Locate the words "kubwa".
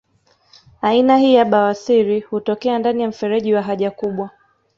3.91-4.29